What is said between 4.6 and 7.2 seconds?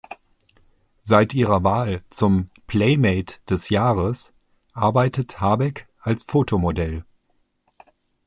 arbeitet Habeck als Fotomodell.